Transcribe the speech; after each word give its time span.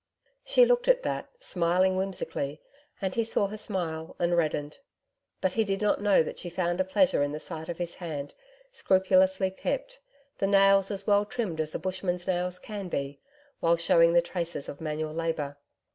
She 0.43 0.65
looked 0.65 0.87
at 0.87 1.03
that, 1.03 1.29
smiling 1.39 1.95
whimsically, 1.95 2.59
and 3.03 3.13
he 3.13 3.23
saw 3.23 3.45
her 3.49 3.55
smile, 3.55 4.15
and 4.17 4.35
reddened. 4.35 4.79
But 5.41 5.53
he 5.53 5.63
did 5.63 5.79
not 5.79 6.01
know 6.01 6.23
that 6.23 6.39
she 6.39 6.49
found 6.49 6.81
a 6.81 6.83
pleasure 6.83 7.21
in 7.21 7.33
the 7.33 7.39
sight 7.39 7.69
of 7.69 7.77
his 7.77 7.93
hand 7.93 8.33
scrupulously 8.71 9.51
kept, 9.51 9.99
the 10.39 10.47
nails 10.47 10.89
as 10.89 11.05
well 11.05 11.23
trimmed 11.23 11.61
as 11.61 11.75
a 11.75 11.79
bushman's 11.79 12.25
nails 12.25 12.57
can 12.57 12.89
be, 12.89 13.21
while 13.59 13.77
showing 13.77 14.13
the 14.13 14.23
traces 14.23 14.67
of 14.67 14.81
manual 14.81 15.13
labour. 15.13 15.59